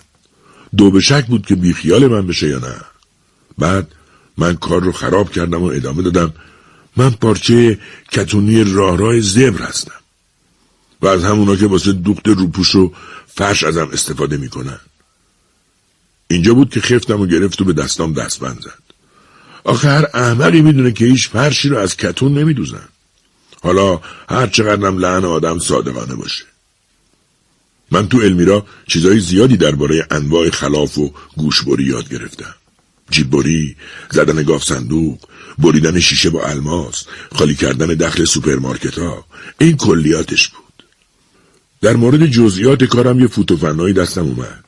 دو 0.77 0.91
به 0.91 1.01
شک 1.01 1.25
بود 1.27 1.45
که 1.45 1.55
بیخیال 1.55 2.07
من 2.07 2.27
بشه 2.27 2.47
یا 2.47 2.59
نه. 2.59 2.75
بعد 3.57 3.91
من 4.37 4.55
کار 4.55 4.81
رو 4.81 4.91
خراب 4.91 5.31
کردم 5.31 5.61
و 5.61 5.65
ادامه 5.65 6.03
دادم 6.03 6.33
من 6.97 7.09
پارچه 7.09 7.79
کتونی 8.11 8.63
راه 8.63 8.97
راه 8.97 9.19
زبر 9.19 9.61
هستم. 9.61 9.91
و 11.01 11.07
از 11.07 11.23
همونا 11.23 11.55
که 11.55 11.67
واسه 11.67 11.91
دوخت 11.91 12.27
روپوش 12.27 12.75
و 12.75 12.93
فرش 13.27 13.63
ازم 13.63 13.89
استفاده 13.93 14.37
می‌کنن. 14.37 14.79
اینجا 16.27 16.53
بود 16.53 16.69
که 16.69 16.81
خفتم 16.81 17.21
و 17.21 17.25
گرفت 17.25 17.61
و 17.61 17.65
به 17.65 17.73
دستام 17.73 18.13
دستبند 18.13 18.61
زد. 18.61 18.83
آخه 19.63 19.87
هر 19.89 20.07
احمقی 20.13 20.61
می‌دونه 20.61 20.91
که 20.91 21.05
هیچ 21.05 21.29
فرشی 21.29 21.69
رو 21.69 21.77
از 21.77 21.97
کتون 21.97 22.37
نمیدوزن. 22.37 22.87
حالا 23.61 24.01
هر 24.29 24.47
چقدرم 24.47 24.97
لعن 24.97 25.25
آدم 25.25 25.59
صادقانه 25.59 26.15
باشه. 26.15 26.45
من 27.91 28.07
تو 28.07 28.17
المیرا 28.17 28.65
چیزای 28.87 29.19
زیادی 29.19 29.57
درباره 29.57 30.07
انواع 30.11 30.49
خلاف 30.49 30.97
و 30.97 31.13
گوشبری 31.37 31.83
یاد 31.83 32.09
گرفتم. 32.09 32.55
جیببری 33.11 33.75
زدن 34.11 34.43
گاوصندوق 34.43 35.19
بریدن 35.57 35.99
شیشه 35.99 36.29
با 36.29 36.45
الماس 36.45 37.03
خالی 37.35 37.55
کردن 37.55 37.87
دخل 37.87 38.25
سوپرمارکت 38.25 38.99
ها 38.99 39.25
این 39.57 39.77
کلیاتش 39.77 40.47
بود. 40.47 40.83
در 41.81 41.95
مورد 41.95 42.25
جزئیات 42.25 42.83
کارم 42.83 43.19
یه 43.19 43.27
فوت 43.27 43.52
و 43.52 43.60
فنایی 43.60 43.93
دستم 43.93 44.21
اومد. 44.21 44.63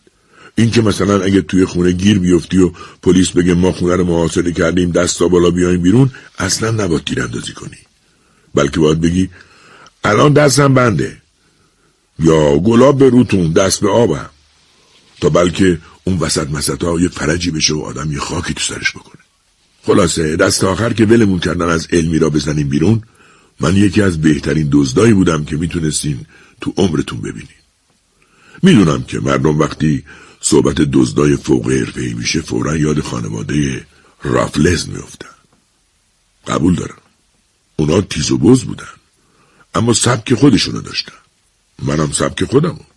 این 0.56 0.72
که 0.72 0.82
مثلا 0.82 1.22
اگه 1.22 1.42
توی 1.42 1.66
خونه 1.66 1.92
گیر 1.92 2.20
بیفتی 2.20 2.58
و 2.58 2.72
پلیس 3.04 3.30
بگه 3.30 3.54
ما 3.54 3.72
خونه 3.72 3.96
رو 3.96 4.04
محاصره 4.04 4.52
کردیم 4.52 4.92
دستا 4.92 5.28
بالا 5.28 5.50
بیاین 5.50 5.82
بیرون 5.82 6.12
اصلا 6.40 6.72
نباید 6.72 7.04
تیراندازی 7.04 7.54
کنی. 7.54 7.78
بلکه 8.56 8.80
باید 8.80 9.02
بگی 9.02 9.30
الان 10.04 10.34
دستم 10.34 10.74
بنده. 10.74 11.18
یا 12.20 12.58
گلاب 12.58 12.98
به 12.98 13.10
روتون 13.10 13.52
دست 13.54 13.82
به 13.82 13.90
آبم. 13.90 14.30
تا 15.22 15.30
بلکه 15.30 15.80
اون 16.10 16.20
وسط 16.20 16.50
مسط 16.50 16.84
ها 16.84 17.00
یه 17.00 17.10
فرجی 17.10 17.52
بشه 17.52 17.74
و 17.74 17.80
آدم 17.80 18.12
یه 18.12 18.20
خاکی 18.20 18.54
تو 18.54 18.64
سرش 18.64 18.92
بکنه. 18.92 19.22
خلاصه 19.86 20.36
دست 20.36 20.64
آخر 20.64 20.94
که 20.94 21.06
ولمون 21.06 21.40
کردن 21.40 21.70
از 21.70 21.88
علمی 21.92 22.20
را 22.20 22.30
بزنیم 22.30 22.70
بیرون 22.70 23.02
من 23.60 23.76
یکی 23.76 24.02
از 24.02 24.22
بهترین 24.22 24.70
دزدایی 24.72 25.14
بودم 25.14 25.46
که 25.46 25.56
می‌تونستین 25.56 26.26
تو 26.62 26.74
عمرتون 26.78 27.22
ببینین. 27.22 27.60
می‌دونم 28.64 29.04
که 29.04 29.20
مردم 29.20 29.60
وقتی 29.60 30.04
صحبت 30.42 30.76
دزدای 30.76 31.38
فوق 31.38 31.72
حرفه‌ای 31.72 32.14
میشه 32.14 32.42
فورا 32.42 32.78
یاد 32.78 33.02
خانواده 33.02 33.86
رافلز 34.24 34.90
میفتن 34.90 35.36
قبول 36.48 36.76
دارم. 36.76 37.02
اونا 37.76 38.02
تیز 38.02 38.32
و 38.32 38.38
بز 38.38 38.64
بودن 38.64 38.94
اما 39.76 39.94
سبک 39.94 40.34
خودشونو 40.34 40.82
داشتن. 40.82 41.20
منم 41.82 42.12
سبک 42.12 42.44
خودمو. 42.44 42.89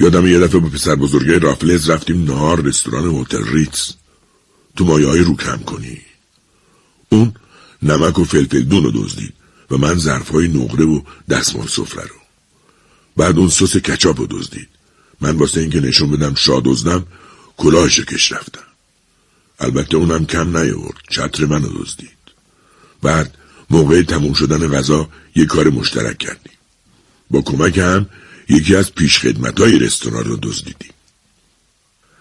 یادم 0.00 0.26
یه 0.26 0.38
دفعه 0.38 0.60
با 0.60 0.68
پسر 0.68 0.94
بزرگه 0.94 1.38
رافلز 1.38 1.90
رفتیم 1.90 2.24
نهار 2.24 2.60
رستوران 2.60 3.14
هتل 3.14 3.44
ریتز. 3.46 3.92
تو 4.76 4.84
مایه 4.84 5.08
های 5.08 5.20
رو 5.20 5.36
کم 5.36 5.56
کنی. 5.56 6.00
اون 7.08 7.34
نمک 7.82 8.18
و 8.18 8.24
فلفل 8.24 8.62
دون 8.62 8.84
رو 8.84 8.90
دزدید 8.90 9.34
و 9.70 9.76
من 9.76 9.94
ظرف 9.94 10.30
های 10.30 10.48
نقره 10.48 10.84
و 10.84 11.00
دستمال 11.30 11.66
سفره 11.66 12.02
رو. 12.02 12.16
بعد 13.16 13.38
اون 13.38 13.48
سس 13.48 13.76
کچاپ 13.76 14.20
رو 14.20 14.26
دزدید. 14.30 14.68
من 15.20 15.36
واسه 15.36 15.60
اینکه 15.60 15.80
نشون 15.80 16.10
بدم 16.10 16.34
شاه‌دزدم 16.34 17.06
کلاهش 17.56 18.00
کش 18.00 18.32
رفتم. 18.32 18.60
البته 19.58 19.96
اونم 19.96 20.26
کم 20.26 20.56
نیاورد 20.56 20.96
چتر 21.10 21.46
منو 21.46 21.68
دزدید. 21.68 22.10
بعد 23.02 23.34
موقع 23.70 24.02
تموم 24.02 24.32
شدن 24.32 24.68
غذا 24.68 25.08
یه 25.36 25.46
کار 25.46 25.70
مشترک 25.70 26.18
کردیم. 26.18 26.52
با 27.30 27.40
کمک 27.40 27.78
هم 27.78 28.06
یکی 28.48 28.76
از 28.76 28.94
پیشخدمت 28.94 29.60
های 29.60 29.78
رستوران 29.78 30.24
رو 30.24 30.38
دزدیدیم 30.42 30.90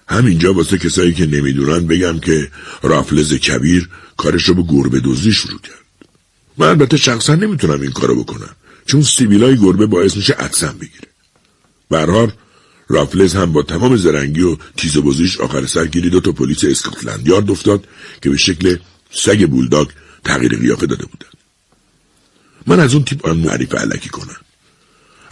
همینجا 0.08 0.54
واسه 0.54 0.78
کسایی 0.78 1.14
که 1.14 1.26
نمی‌دونن 1.26 1.88
بگم 1.88 2.20
که 2.20 2.52
رافلز 2.84 3.34
کبیر 3.34 3.90
کارش 4.18 4.44
رو 4.44 4.54
به 4.54 4.64
گربه 4.74 5.00
دزدی 5.00 5.32
شروع 5.32 5.60
کرد. 5.60 5.86
من 6.58 6.68
البته 6.68 6.98
شخصا 6.98 7.36
نمی‌تونم 7.36 7.82
این 7.82 7.92
کارو 7.92 8.24
بکنم 8.24 8.56
چون 8.86 9.02
سیبیلای 9.02 9.58
گربه 9.58 9.86
باعث 9.86 10.16
میشه 10.16 10.34
عدسم 10.34 10.76
بگیره. 10.82 11.08
برحال 11.90 12.32
رافلز 12.88 13.36
هم 13.36 13.52
با 13.52 13.64
تمام 13.64 13.96
زرنگی 13.96 14.42
و 14.42 14.58
تیز 14.78 14.98
بزیش 14.98 15.40
آخر 15.40 15.66
سر 15.66 15.86
گیری 15.86 16.10
دو 16.10 16.20
تا 16.20 16.32
پلیس 16.32 16.64
اسکاتلند 16.64 17.28
یارد 17.28 17.52
افتاد 17.52 17.88
که 18.22 18.30
به 18.30 18.38
شکل 18.38 18.78
سگ 19.12 19.48
بولداگ 19.48 19.88
تغییر 20.24 20.56
قیافه 20.56 20.86
داده 20.86 21.06
بودن 21.06 21.28
من 22.68 22.80
از 22.80 22.94
اون 22.94 23.04
تیپ 23.04 23.26
آن 23.26 23.38
معرف 23.38 23.76
علکی 23.76 24.10
کنم. 24.10 24.45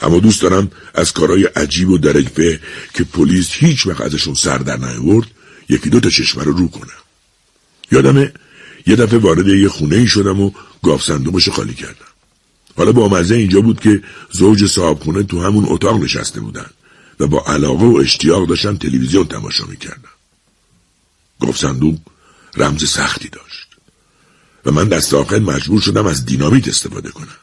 اما 0.01 0.19
دوست 0.19 0.41
دارم 0.41 0.71
از 0.93 1.11
کارهای 1.11 1.43
عجیب 1.43 1.89
و 1.89 1.97
درجفه 1.97 2.59
که 2.93 3.03
پلیس 3.03 3.49
هیچ 3.51 3.87
وقت 3.87 4.01
ازشون 4.01 4.33
سر 4.33 4.57
در 4.57 4.77
نیورد 4.77 5.27
یکی 5.69 5.89
دو 5.89 5.99
تا 5.99 6.09
چشمه 6.09 6.43
رو 6.43 6.51
رو 6.51 6.67
کنم. 6.67 7.03
یادمه 7.91 8.33
یه 8.87 8.95
دفعه 8.95 9.19
وارد 9.19 9.47
یه 9.47 9.69
خونه 9.69 9.95
ای 9.95 10.07
شدم 10.07 10.41
و 10.41 10.51
گاف 10.83 11.03
صندوقش 11.03 11.49
خالی 11.49 11.73
کردم. 11.73 12.13
حالا 12.77 12.91
با 12.91 13.07
مزه 13.07 13.35
اینجا 13.35 13.61
بود 13.61 13.79
که 13.79 14.03
زوج 14.31 14.65
صاحب 14.65 14.99
خونه 14.99 15.23
تو 15.23 15.41
همون 15.41 15.65
اتاق 15.67 16.03
نشسته 16.03 16.39
بودن 16.39 16.69
و 17.19 17.27
با 17.27 17.43
علاقه 17.47 17.85
و 17.85 17.97
اشتیاق 17.97 18.47
داشتن 18.47 18.77
تلویزیون 18.77 19.27
تماشا 19.27 19.65
می‌کردن. 19.65 20.09
گفت 21.39 21.61
صندوق 21.61 21.97
رمز 22.57 22.89
سختی 22.89 23.29
داشت 23.29 23.67
و 24.65 24.71
من 24.71 24.87
دست 24.87 25.13
آخر 25.13 25.39
مجبور 25.39 25.81
شدم 25.81 26.05
از 26.05 26.25
دینامیت 26.25 26.67
استفاده 26.67 27.09
کنم. 27.09 27.42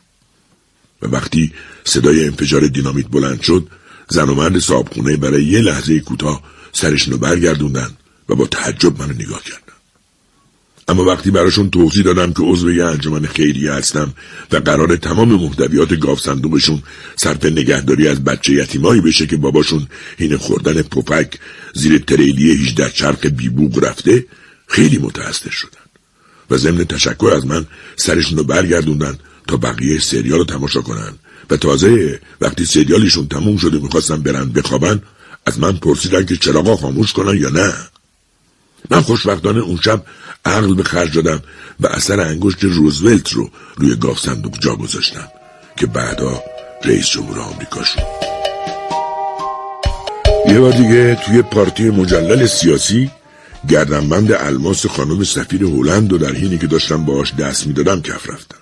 و 1.03 1.07
وقتی 1.07 1.53
صدای 1.85 2.25
انفجار 2.25 2.67
دینامیت 2.67 3.07
بلند 3.09 3.41
شد 3.41 3.69
زن 4.09 4.29
و 4.29 4.35
مرد 4.35 4.59
صابخونه 4.59 5.17
برای 5.17 5.45
یه 5.45 5.61
لحظه 5.61 6.01
کوتاه 6.01 6.43
سرشون 6.73 7.13
رو 7.13 7.19
برگردوندن 7.19 7.91
و 8.29 8.35
با 8.35 8.47
تعجب 8.47 9.03
منو 9.03 9.13
نگاه 9.13 9.43
کردن. 9.43 9.61
اما 10.89 11.05
وقتی 11.05 11.31
براشون 11.31 11.71
توضیح 11.71 12.05
دادم 12.05 12.33
که 12.33 12.43
عضو 12.43 12.73
یه 12.73 12.85
انجمن 12.85 13.27
خیریه 13.27 13.73
هستم 13.73 14.15
و 14.53 14.57
قرار 14.57 14.97
تمام 14.97 15.29
محتویات 15.29 15.95
گاف 15.95 16.21
صندوقشون 16.21 16.83
صرف 17.17 17.45
نگهداری 17.45 18.09
از 18.09 18.25
بچه 18.25 18.53
یتیمایی 18.53 19.01
بشه 19.01 19.27
که 19.27 19.37
باباشون 19.37 19.87
هین 20.19 20.37
خوردن 20.37 20.83
پفک 20.83 21.39
زیر 21.75 21.99
تریلی 21.99 22.53
18 22.53 22.91
چرخ 22.91 23.27
بیبوق 23.27 23.85
رفته 23.85 24.27
خیلی 24.67 24.99
متأثر 24.99 25.51
شدن. 25.51 25.81
و 26.51 26.57
ضمن 26.57 26.85
تشکر 26.85 27.33
از 27.37 27.47
من 27.47 27.67
سرشون 27.97 28.39
رو 28.39 28.45
برگردوندن 28.45 29.19
تا 29.49 29.57
بقیه 29.57 29.99
سریال 29.99 30.39
رو 30.39 30.45
تماشا 30.45 30.81
کنن. 30.81 31.13
و 31.51 31.57
تازه 31.57 32.21
وقتی 32.41 32.65
سریالشون 32.65 33.29
تموم 33.29 33.57
شده 33.57 33.79
می‌خواستن 33.79 34.23
برن 34.23 34.49
بخوابن 34.49 35.03
از 35.47 35.59
من 35.59 35.73
پرسیدن 35.73 36.27
که 36.27 36.37
چراغا 36.37 36.77
خاموش 36.77 37.13
کنن 37.13 37.41
یا 37.41 37.49
نه. 37.49 37.73
من 38.91 39.01
خوشبختانه 39.01 39.61
اون 39.61 39.79
شب 39.85 40.05
عقل 40.45 40.75
به 40.75 40.83
خرج 40.83 41.15
دادم 41.15 41.43
و 41.81 41.87
اثر 41.87 42.21
انگشت 42.21 42.65
روزولت 42.65 43.33
رو 43.33 43.51
روی 43.77 43.97
گاف 43.97 44.21
صندوق 44.21 44.59
جا 44.59 44.77
گذاشتم 44.77 45.29
که 45.77 45.87
بعدا 45.87 46.43
رئیس 46.85 47.07
جمهور 47.07 47.41
آمریکا 47.41 47.85
شد. 47.85 48.31
یه 50.49 50.61
بار 50.61 50.73
دیگه 50.73 51.19
توی 51.27 51.43
پارتی 51.43 51.91
مجلل 51.91 52.47
سیاسی 52.47 53.11
گردنبند 53.69 54.33
الماس 54.33 54.87
خانم 54.87 55.25
سفیر 55.25 55.65
هلند 55.65 56.13
و 56.13 56.19
در 56.19 56.33
حینی 56.33 56.59
که 56.59 56.67
داشتم 56.67 57.05
باهاش 57.05 57.35
دست 57.35 57.67
می‌دادم 57.67 58.03
کف 58.03 58.31
رفتم. 58.31 58.60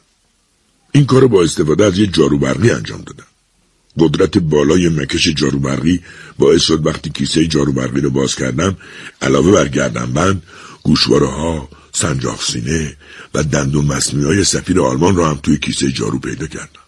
این 0.99 1.07
کار 1.07 1.27
با 1.27 1.43
استفاده 1.43 1.85
از 1.85 1.99
یه 1.99 2.07
جارو 2.07 2.39
برقی 2.39 2.71
انجام 2.71 3.03
دادم. 3.03 3.27
قدرت 3.99 4.39
بالای 4.39 4.89
مکش 4.89 5.29
جارو 5.29 5.59
برقی 5.59 6.01
باعث 6.39 6.63
شد 6.63 6.87
وقتی 6.87 7.11
کیسه 7.11 7.47
جارو 7.47 7.73
برقی 7.73 8.01
رو 8.01 8.11
باز 8.11 8.35
کردم 8.35 8.77
علاوه 9.23 9.53
بر 9.53 9.69
گردنبند 9.69 10.43
گوشواره 10.83 11.27
ها 11.27 11.69
سنجاق 11.93 12.43
سینه 12.43 12.97
و 13.35 13.43
دندون 13.43 13.87
مصنوعی 13.87 14.27
های 14.27 14.45
سفیر 14.45 14.81
آلمان 14.81 15.17
رو 15.17 15.25
هم 15.25 15.41
توی 15.43 15.59
کیسه 15.59 15.93
جارو 15.93 16.19
پیدا 16.19 16.47
کردم. 16.47 16.87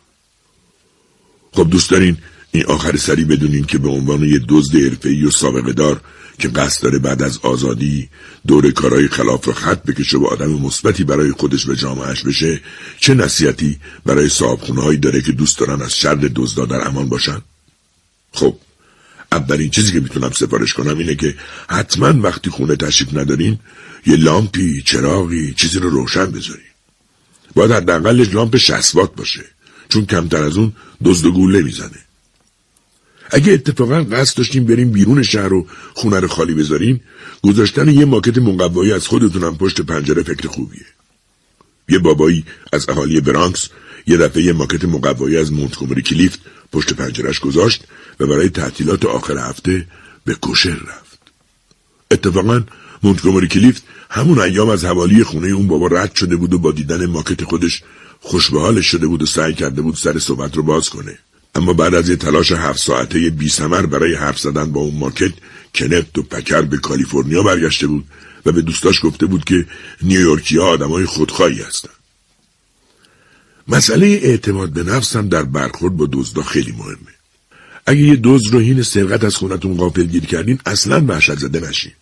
خب 1.53 1.71
دوست 1.71 1.91
دارین 1.91 2.17
این 2.53 2.67
آخر 2.67 2.97
سری 2.97 3.25
بدونین 3.25 3.65
که 3.65 3.79
به 3.79 3.89
عنوان 3.89 4.23
یه 4.23 4.41
دزد 4.49 4.75
حرفه‌ای 4.75 5.25
و 5.25 5.31
سابقه 5.31 5.73
دار 5.73 6.01
که 6.39 6.49
قصد 6.49 6.83
داره 6.83 6.99
بعد 6.99 7.23
از 7.23 7.39
آزادی 7.43 8.09
دور 8.47 8.71
کارهای 8.71 9.09
خلاف 9.09 9.45
رو 9.45 9.53
خط 9.53 9.83
بکشه 9.83 10.19
و 10.19 10.27
آدم 10.27 10.51
مثبتی 10.51 11.05
برای 11.05 11.33
خودش 11.33 11.69
و 11.69 11.75
جامعهش 11.75 12.23
بشه 12.23 12.61
چه 13.01 13.15
نصیحتی 13.15 13.79
برای 14.07 14.29
صاحبخونه 14.29 14.83
هایی 14.83 14.99
داره 14.99 15.21
که 15.21 15.33
دوست 15.33 15.59
دارن 15.59 15.83
از 15.83 15.97
شر 15.97 16.31
دزدا 16.35 16.65
در 16.65 16.89
امان 16.89 17.09
باشن؟ 17.09 17.43
خب 18.33 18.57
اولین 19.33 19.71
چیزی 19.71 19.93
که 19.93 20.01
می‌تونم 20.01 20.31
سفارش 20.31 20.73
کنم 20.73 20.99
اینه 20.99 21.15
که 21.15 21.35
حتما 21.69 22.23
وقتی 22.23 22.51
خونه 22.51 22.77
تشریف 22.77 23.15
ندارین 23.15 23.59
یه 24.07 24.17
لامپی 24.17 24.83
چراغی 24.83 25.55
چیزی 25.55 25.79
رو 25.79 25.91
روشن 25.91 26.27
بذارین. 26.27 26.65
باید 27.55 27.73
حداقلش 27.73 28.35
لامپ 28.35 28.57
شسوات 28.57 29.15
باشه 29.15 29.45
چون 29.89 30.07
کمتر 30.07 30.43
از 30.43 30.57
اون 30.57 30.73
دزد 31.05 31.27
و 31.27 31.33
گوله 31.33 31.63
می‌زنه. 31.63 32.10
اگه 33.31 33.53
اتفاقا 33.53 34.05
قصد 34.05 34.37
داشتیم 34.37 34.65
بریم 34.65 34.91
بیرون 34.91 35.23
شهر 35.23 35.53
و 35.53 35.67
خونه 35.95 36.21
رو 36.21 36.29
خالی 36.29 36.55
بذاریم 36.55 37.01
گذاشتن 37.43 37.89
یه 37.89 38.05
ماکت 38.05 38.39
مقوایی 38.39 38.93
از 38.93 39.07
خودتونم 39.07 39.57
پشت 39.57 39.81
پنجره 39.81 40.23
فکر 40.23 40.49
خوبیه. 40.49 40.87
یه 41.89 41.99
بابایی 41.99 42.45
از 42.73 42.89
اهالی 42.89 43.21
برانکس 43.21 43.69
یه 44.07 44.17
دفعه 44.17 44.43
یه 44.43 44.53
ماکت 44.53 44.85
مقوایی 44.85 45.37
از 45.37 45.53
مونتگومری 45.53 46.03
کلیفت 46.03 46.41
پشت 46.73 46.93
پنجرش 46.93 47.41
گذاشت 47.41 47.85
و 48.21 48.27
برای 48.27 48.49
تعطیلات 48.49 49.05
آخر 49.05 49.39
هفته 49.39 49.87
به 50.25 50.35
کوشر 50.35 50.75
رفت. 50.75 51.19
اتفاقا 52.11 52.65
مونتگومری 53.03 53.49
کلیفت 53.49 53.83
همون 54.11 54.41
ایام 54.41 54.69
از 54.69 54.85
حوالی 54.85 55.25
خونه 55.25 55.49
اون 55.49 55.69
بابا 55.69 55.87
رد 55.87 56.15
شده 56.15 56.37
بود 56.37 56.55
و 56.55 56.59
با 56.59 56.73
دیدن 56.73 57.07
ماکت 57.07 57.45
خودش 57.45 57.83
خوشبحالش 58.21 58.87
شده 58.87 59.07
بود 59.07 59.23
و 59.23 59.27
سعی 59.27 59.55
کرده 59.55 59.83
بود 59.83 59.97
سر 59.97 60.19
صحبت 60.19 60.57
رو 60.57 60.63
باز 60.63 60.89
کنه. 60.89 61.19
اما 61.55 61.73
بعد 61.73 61.95
از 61.95 62.09
یه 62.09 62.17
تلاش 62.17 62.53
هفت 62.53 62.81
ساعته 62.81 63.31
بی 63.31 63.49
سمر 63.49 63.87
برای 63.87 64.15
حرف 64.15 64.39
زدن 64.39 64.73
با 64.73 64.81
اون 64.81 64.95
ماکت 64.95 65.33
کنت 65.75 66.19
و 66.19 66.23
پکر 66.23 66.63
به 66.63 66.79
کالیفرنیا 66.79 67.43
برگشته 67.43 67.87
بود 67.87 68.05
و 68.47 68.53
به 68.53 68.63
دوستاش 68.63 69.05
گفته 69.05 69.27
بود 69.27 69.45
که 69.45 69.67
نیویورکی 70.03 70.57
ها 70.57 70.65
آدم 70.65 70.89
های 70.89 71.05
خودخواهی 71.05 71.63
هستن. 71.63 71.91
مسئله 73.69 74.07
اعتماد 74.07 74.71
به 74.71 74.83
نفس 74.83 75.17
هم 75.17 75.29
در 75.29 75.43
برخورد 75.43 75.97
با 75.97 76.09
دزدا 76.13 76.43
خیلی 76.43 76.73
مهمه. 76.73 77.15
اگه 77.87 78.01
یه 78.01 78.17
دوز 78.17 78.47
رو 78.47 78.59
هین 78.59 78.83
سرقت 78.83 79.25
از 79.25 79.37
خونتون 79.37 79.77
غافل 79.77 80.05
گیر 80.05 80.27
کردین 80.27 80.59
اصلا 80.67 81.05
وحشت 81.09 81.39
زده 81.39 81.69
نشین. 81.69 81.93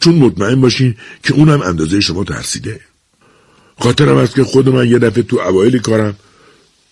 چون 0.00 0.14
مطمئن 0.14 0.60
باشین 0.60 0.94
که 1.22 1.34
اونم 1.34 1.62
اندازه 1.62 2.00
شما 2.00 2.24
ترسیده. 2.24 2.80
خاطرم 3.78 4.16
است 4.16 4.34
که 4.34 4.44
خود 4.44 4.68
من 4.68 4.88
یه 4.88 4.98
دفعه 4.98 5.22
تو 5.22 5.36
اوایل 5.36 5.78
کارم 5.78 6.16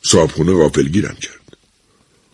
صابخونه 0.02 0.52
غافل 0.52 0.88
گیرم 0.88 1.16
کرد. 1.20 1.41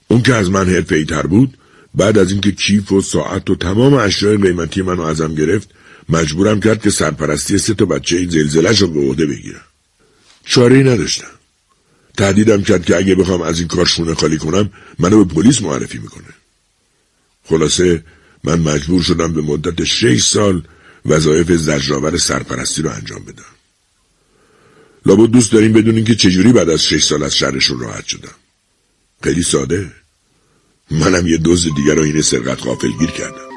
اون 0.08 0.22
که 0.22 0.34
از 0.34 0.50
من 0.50 0.68
حرفه 0.68 1.04
تر 1.04 1.22
بود 1.26 1.58
بعد 1.94 2.18
از 2.18 2.30
اینکه 2.30 2.52
کیف 2.52 2.92
و 2.92 3.00
ساعت 3.00 3.50
و 3.50 3.54
تمام 3.54 3.94
اشیاء 3.94 4.36
قیمتی 4.36 4.82
منو 4.82 5.02
ازم 5.02 5.34
گرفت 5.34 5.68
مجبورم 6.08 6.60
کرد 6.60 6.82
که 6.82 6.90
سرپرستی 6.90 7.58
سه 7.58 7.74
تا 7.74 7.84
بچه 7.84 8.28
زلزلش 8.28 8.82
رو 8.82 8.88
به 8.88 9.00
عهده 9.00 9.26
بگیرم. 9.26 9.64
چاره 10.44 10.76
ای 10.76 10.82
نداشتم. 10.82 11.30
تهدیدم 12.16 12.62
کرد 12.62 12.84
که 12.84 12.96
اگه 12.96 13.14
بخوام 13.14 13.42
از 13.42 13.58
این 13.58 13.68
کار 13.68 13.86
شونه 13.86 14.14
خالی 14.14 14.38
کنم 14.38 14.70
منو 14.98 15.24
به 15.24 15.34
پلیس 15.34 15.62
معرفی 15.62 15.98
می‌کنه. 15.98 16.34
خلاصه 17.44 18.04
من 18.44 18.60
مجبور 18.60 19.02
شدم 19.02 19.32
به 19.32 19.42
مدت 19.42 19.84
شش 19.84 20.22
سال 20.22 20.62
وظایف 21.06 21.52
زجرآور 21.52 22.16
سرپرستی 22.16 22.82
رو 22.82 22.90
انجام 22.90 23.24
بدم. 23.24 23.42
لابد 25.06 25.30
دوست 25.30 25.52
داریم 25.52 25.72
بدونین 25.72 26.04
که 26.04 26.14
چجوری 26.14 26.52
بعد 26.52 26.68
از 26.68 26.84
شش 26.84 27.04
سال 27.04 27.22
از 27.22 27.36
شرشون 27.36 27.80
راحت 27.80 28.06
شدم. 28.06 28.34
خیلی 29.22 29.42
ساده. 29.42 29.90
منم 30.90 31.26
یه 31.26 31.36
دوز 31.36 31.74
دیگر 31.74 31.94
رو 31.94 32.02
این 32.02 32.22
سرقت 32.22 32.62
غافل 32.62 32.92
گیر 32.98 33.10
کردم. 33.10 33.47